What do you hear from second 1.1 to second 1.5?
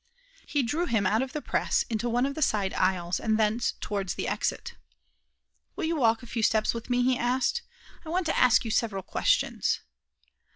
of the